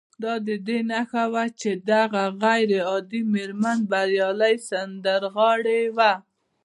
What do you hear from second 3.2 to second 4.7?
مېرمن بريالۍ